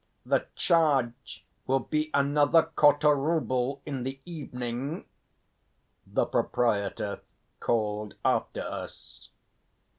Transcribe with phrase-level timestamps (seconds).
[0.25, 5.05] "The charge will be another quarter rouble in the evening,"
[6.07, 7.19] the proprietor
[7.59, 9.29] called after us.